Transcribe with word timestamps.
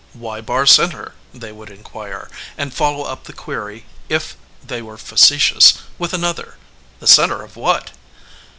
"Why 0.13 0.41
Barr 0.41 0.65
Cen 0.65 0.89
ter?" 0.89 1.13
they 1.31 1.51
would 1.51 1.69
inquire, 1.69 2.27
and 2.57 2.71
f 2.71 2.81
ollow 2.81 3.03
up 3.03 3.25
the 3.25 3.33
query, 3.33 3.85
if 4.09 4.35
they 4.65 4.81
were 4.81 4.97
facetious, 4.97 5.75
with 5.99 6.11
another: 6.11 6.55
"The 6.99 7.05
center 7.05 7.43
of 7.43 7.55
what?" 7.55 7.91